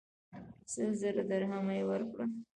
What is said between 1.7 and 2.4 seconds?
یې ورکړل.